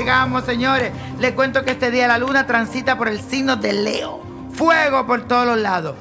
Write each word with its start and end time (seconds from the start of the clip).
Llegamos, 0.00 0.44
señores. 0.44 0.92
Les 1.18 1.32
cuento 1.32 1.62
que 1.62 1.72
este 1.72 1.90
día 1.90 2.08
la 2.08 2.16
luna 2.16 2.46
transita 2.46 2.96
por 2.96 3.08
el 3.08 3.20
signo 3.20 3.56
de 3.56 3.74
Leo. 3.74 4.22
Fuego 4.54 5.06
por 5.06 5.28
todos 5.28 5.44
los 5.44 5.58
lados. 5.58 5.94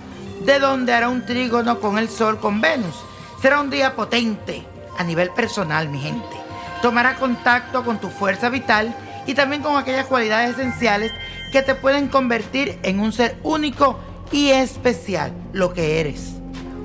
De 0.46 0.58
donde 0.58 0.94
hará 0.94 1.10
un 1.10 1.26
trígono 1.26 1.82
con 1.82 1.98
el 1.98 2.08
sol 2.08 2.40
con 2.40 2.62
Venus. 2.62 2.96
Será 3.42 3.60
un 3.60 3.70
día 3.70 3.98
potente 3.98 4.66
a 4.98 5.04
nivel 5.04 5.32
personal, 5.32 5.90
mi 5.90 6.00
gente. 6.00 6.38
Tomará 6.82 7.16
contacto 7.16 7.84
con 7.84 8.00
tu 8.00 8.08
fuerza 8.08 8.48
vital 8.48 8.96
y 9.28 9.34
también 9.34 9.62
con 9.62 9.76
aquellas 9.76 10.06
cualidades 10.06 10.52
esenciales 10.52 11.12
que 11.52 11.62
te 11.62 11.76
pueden 11.76 12.08
convertir 12.08 12.80
en 12.84 13.02
un 13.02 13.12
ser 13.12 13.38
único 13.44 14.00
y 14.32 14.52
especial, 14.52 15.34
lo 15.52 15.74
que 15.74 16.00
eres. 16.00 16.36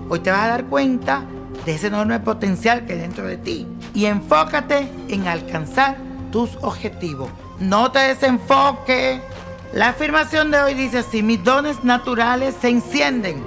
Hoy 0.09 0.19
te 0.19 0.33
vas 0.33 0.47
a 0.47 0.49
dar 0.49 0.65
cuenta 0.65 1.23
de 1.65 1.77
ese 1.77 1.87
enorme 1.87 2.19
potencial 2.19 2.85
que 2.85 2.95
hay 2.95 2.99
dentro 2.99 3.25
de 3.25 3.37
ti 3.37 3.69
y 3.95 4.07
enfócate 4.07 4.89
en 5.09 5.29
alcanzar 5.29 5.97
tus 6.35 6.59
objetivos. 6.63 7.31
No 7.61 7.93
te 7.93 8.01
desenfoques. 8.01 9.21
La 9.73 9.91
afirmación 9.91 10.51
de 10.51 10.61
hoy 10.61 10.75
dice 10.75 10.99
así, 10.99 11.23
mis 11.23 11.45
dones 11.45 11.85
naturales 11.85 12.57
se 12.61 12.71
encienden. 12.71 13.45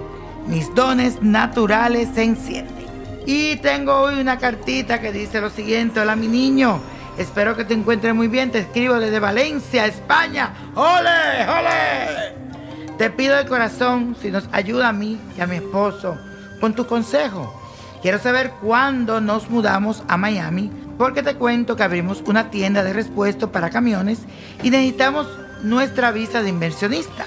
Mis 0.48 0.74
dones 0.74 1.22
naturales 1.22 2.08
se 2.16 2.24
encienden. 2.24 2.88
Y 3.26 3.58
tengo 3.58 3.94
hoy 3.94 4.22
una 4.22 4.38
cartita 4.38 5.02
que 5.02 5.12
dice 5.12 5.42
lo 5.42 5.50
siguiente, 5.50 6.00
hola 6.00 6.16
mi 6.16 6.30
niño, 6.30 6.80
espero 7.18 7.58
que 7.58 7.66
te 7.66 7.74
encuentres 7.74 8.16
muy 8.16 8.30
bien, 8.30 8.52
te 8.52 8.60
escribo 8.60 8.94
desde 9.02 9.20
Valencia, 9.20 9.86
España. 9.86 10.54
¡Ole! 10.74 11.44
¡Ole! 11.46 12.96
Te 12.98 13.10
pido 13.10 13.36
de 13.36 13.46
corazón 13.48 14.16
si 14.22 14.32
nos 14.32 14.48
ayuda 14.54 14.88
a 14.88 14.94
mí 14.94 15.20
y 15.38 15.42
a 15.42 15.46
mi 15.46 15.58
esposo 15.58 16.18
con 16.62 16.74
tu 16.74 16.88
consejo. 16.88 17.54
Quiero 18.02 18.18
saber 18.18 18.54
cuándo 18.62 19.20
nos 19.20 19.50
mudamos 19.50 20.04
a 20.08 20.16
Miami 20.16 20.87
porque 20.98 21.24
te 21.24 21.36
cuento 21.36 21.76
que 21.76 21.84
abrimos 21.84 22.24
una 22.26 22.50
tienda 22.50 22.84
de 22.84 22.94
repuestos 22.94 23.50
para 23.50 23.70
camiones 23.70 24.20
y 24.64 24.70
necesitamos 24.70 25.28
nuestra 25.64 26.12
visa 26.12 26.42
de 26.42 26.50
inversionista. 26.50 27.26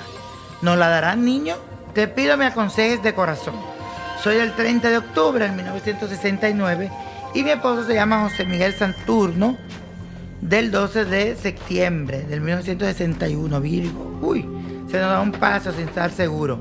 ¿Nos 0.63 0.77
la 0.77 0.89
darán, 0.89 1.25
niño? 1.25 1.57
Te 1.95 2.09
pido 2.09 2.37
me 2.37 2.47
aconsejes 2.47 3.03
de 3.03 3.15
corazón. 3.15 3.55
Soy 4.23 4.37
el 4.37 4.53
30 4.55 4.91
de 4.91 4.99
octubre 4.99 5.49
de 5.49 5.53
1969 5.53 6.91
y 7.35 7.43
mi 7.43 7.51
esposo 7.51 7.85
se 7.85 7.95
llama 7.95 8.29
José 8.29 8.45
Miguel 8.45 8.75
Santurno 8.75 9.57
del 10.41 10.71
12 10.71 11.05
de 11.05 11.37
septiembre 11.37 12.23
del 12.23 12.41
1961, 12.41 13.61
Virgo. 13.61 14.19
Uy, 14.21 14.43
se 14.91 14.99
nos 14.99 15.11
da 15.11 15.21
un 15.21 15.33
paso 15.33 15.73
sin 15.73 15.89
estar 15.89 16.11
seguro. 16.11 16.59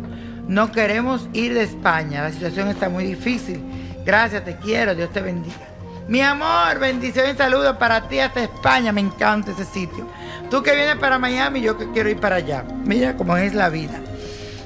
No 0.47 0.71
queremos 0.71 1.29
ir 1.33 1.53
de 1.53 1.63
España, 1.63 2.23
la 2.23 2.31
situación 2.31 2.69
está 2.69 2.89
muy 2.89 3.05
difícil. 3.05 3.61
Gracias, 4.05 4.45
te 4.45 4.55
quiero, 4.57 4.95
Dios 4.95 5.11
te 5.11 5.21
bendiga. 5.21 5.68
Mi 6.09 6.21
amor, 6.23 6.79
bendiciones 6.79 7.35
y 7.35 7.37
saludos 7.37 7.77
para 7.77 8.07
ti 8.07 8.19
hasta 8.19 8.41
España, 8.41 8.91
me 8.91 8.99
encanta 8.99 9.51
ese 9.51 9.63
sitio. 9.63 10.07
Tú 10.49 10.63
que 10.63 10.73
vienes 10.73 10.95
para 10.95 11.19
Miami, 11.19 11.61
yo 11.61 11.77
que 11.77 11.91
quiero 11.91 12.09
ir 12.09 12.19
para 12.19 12.37
allá. 12.37 12.65
Mira 12.83 13.15
cómo 13.15 13.37
es 13.37 13.53
la 13.53 13.69
vida. 13.69 14.01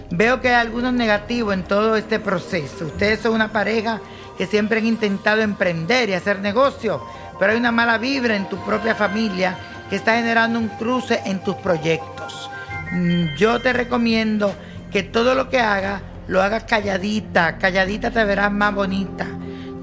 Veo 0.10 0.40
que 0.40 0.48
hay 0.48 0.62
algunos 0.62 0.94
negativos 0.94 1.54
en 1.54 1.64
todo 1.64 1.98
este 1.98 2.22
proceso. 2.22 2.86
Ustedes 2.86 3.20
son 3.20 3.34
una 3.34 3.52
pareja 3.52 4.00
que 4.38 4.48
siempre 4.48 4.80
han 4.80 4.86
intentado 4.86 5.42
emprender 5.42 6.08
y 6.08 6.14
hacer 6.14 6.40
negocio, 6.40 7.06
pero 7.38 7.52
hay 7.52 7.58
una 7.58 7.74
mala 7.74 7.98
vibra 7.98 8.38
en 8.38 8.48
tu 8.48 8.56
propia 8.64 8.96
familia 8.96 9.58
que 9.90 9.98
está 9.98 10.16
generando 10.16 10.58
un 10.60 10.70
cruce 10.70 11.24
en 11.26 11.44
tus 11.44 11.56
proyectos. 11.56 12.50
Mm, 12.94 13.36
Yo 13.36 13.60
te 13.60 13.74
recomiendo 13.74 14.56
que 14.94 15.04
todo 15.04 15.36
lo 15.36 15.50
que 15.50 15.60
hagas 15.60 16.02
lo 16.26 16.42
hagas 16.42 16.64
calladita, 16.64 17.58
calladita 17.58 18.12
te 18.12 18.24
verás 18.24 18.50
más 18.50 18.74
bonita. 18.74 19.28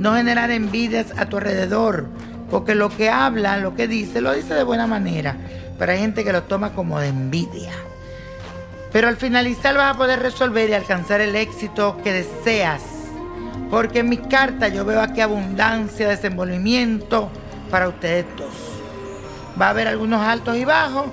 No 0.01 0.15
generar 0.15 0.51
envidias 0.51 1.13
a 1.19 1.27
tu 1.27 1.37
alrededor, 1.37 2.07
porque 2.51 2.75
lo 2.75 2.89
que 2.89 3.11
habla, 3.11 3.59
lo 3.59 3.75
que 3.77 3.87
dice, 3.87 4.23
lo 4.23 4.33
dice 4.33 4.55
de 4.55 4.65
buena 4.65 4.87
manera, 4.87 5.37
pero 5.79 5.93
hay 5.93 5.99
gente 5.99 6.25
que 6.25 6.33
lo 6.33 6.45
toma 6.45 6.73
como 6.73 6.99
de 6.99 7.09
envidia. 7.09 7.75
Pero 8.93 9.09
al 9.09 9.19
finalizar 9.19 9.77
vas 9.77 9.95
a 9.95 9.99
poder 9.99 10.21
resolver 10.21 10.71
y 10.71 10.73
alcanzar 10.73 11.21
el 11.21 11.37
éxito 11.37 11.99
que 12.03 12.15
deseas. 12.15 12.81
Porque 13.71 13.99
en 13.99 14.09
mi 14.09 14.17
carta 14.17 14.69
yo 14.69 14.87
veo 14.87 15.03
aquí 15.03 15.21
abundancia, 15.21 16.09
desenvolvimiento 16.09 17.31
para 17.71 17.87
ustedes 17.87 18.25
dos. 18.39 18.55
Va 19.61 19.67
a 19.67 19.71
haber 19.71 19.87
algunos 19.87 20.23
altos 20.23 20.57
y 20.57 20.65
bajos, 20.65 21.09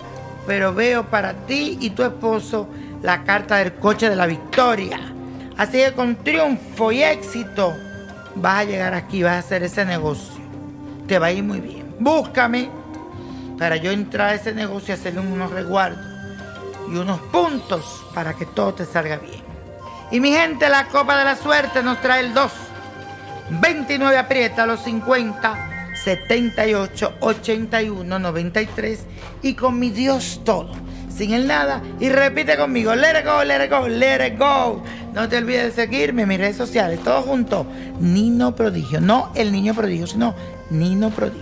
pero 0.48 0.74
veo 0.74 1.04
para 1.08 1.34
ti 1.46 1.78
y 1.82 1.90
tu 1.90 2.04
esposo 2.04 2.70
la 3.04 3.26
carta 3.26 3.58
del 3.58 3.74
coche 3.74 4.10
de 4.10 4.16
la 4.16 4.28
victoria. 4.28 4.98
Así 5.58 5.74
que 5.74 5.92
con 5.92 6.16
triunfo 6.24 6.94
y 6.94 7.04
éxito 7.04 7.74
vas 8.42 8.60
a 8.60 8.64
llegar 8.64 8.94
aquí, 8.94 9.24
vas 9.24 9.34
a 9.34 9.40
hacer 9.40 9.64
ese 9.64 9.86
negocio. 9.86 10.42
Te 11.08 11.20
va 11.20 11.28
a 11.28 11.32
ir 11.32 11.44
muy 11.44 11.60
bien. 11.60 11.96
Búscame 12.00 12.70
para 13.58 13.78
yo 13.78 13.92
entrar 13.92 14.30
a 14.30 14.36
ese 14.36 14.54
negocio 14.54 14.94
y 14.94 14.98
hacerle 14.98 15.22
unos 15.22 15.52
resguardos 15.52 16.06
y 16.92 16.96
unos 16.96 17.20
puntos 17.20 18.06
para 18.14 18.34
que 18.34 18.46
todo 18.46 18.74
te 18.74 18.86
salga 18.86 19.18
bien. 19.18 19.42
Y 20.12 20.20
mi 20.20 20.32
gente, 20.32 20.70
la 20.70 20.88
copa 20.88 21.18
de 21.18 21.26
la 21.26 21.36
suerte 21.36 21.84
nos 21.84 22.00
trae 22.02 22.22
el 22.22 22.34
2. 22.34 22.52
29 23.50 24.18
aprieta 24.18 24.66
los 24.66 24.82
50, 24.82 25.94
78, 26.04 27.16
81, 27.20 28.20
93 28.20 29.00
y 29.42 29.54
con 29.54 29.80
mi 29.80 29.90
Dios 29.90 30.42
todo. 30.44 30.72
Sin 31.10 31.34
el 31.34 31.48
nada 31.48 31.82
y 32.00 32.10
repite 32.10 32.58
conmigo, 32.58 32.94
let 32.94 33.20
it 33.20 33.26
go, 33.26 33.44
let 33.44 33.66
it 33.66 33.72
go, 33.72 33.88
let 33.88 34.26
it 34.26 34.38
go. 34.38 34.84
No 35.18 35.28
te 35.28 35.38
olvides 35.38 35.76
de 35.76 35.82
seguirme 35.82 36.22
en 36.22 36.30
mis 36.30 36.38
redes 36.38 36.58
sociales, 36.58 37.04
todo 37.04 37.24
junto. 37.24 37.66
Nino 38.00 38.56
Prodigio, 38.56 39.02
no 39.02 39.32
el 39.34 39.52
niño 39.52 39.74
prodigio, 39.74 40.06
sino 40.06 40.36
Nino 40.70 41.10
Prodigio. 41.10 41.42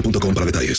boostmobile.com 0.00 0.34
para 0.34 0.44
detalles. 0.46 0.76